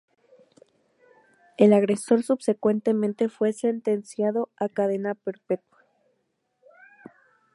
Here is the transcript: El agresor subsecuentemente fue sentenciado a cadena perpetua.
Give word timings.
El 1.57 1.73
agresor 1.73 2.23
subsecuentemente 2.23 3.29
fue 3.29 3.53
sentenciado 3.53 4.49
a 4.59 4.67
cadena 4.67 5.13
perpetua. 5.13 5.85